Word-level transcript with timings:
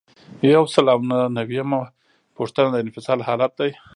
یو 0.53 0.63
سل 0.73 0.85
او 0.93 0.99
نهه 1.09 1.27
نوي 1.37 1.55
یمه 1.59 1.81
پوښتنه 2.37 2.67
د 2.71 2.75
انفصال 2.85 3.19
حالت 3.27 3.51
دی. 3.59 3.71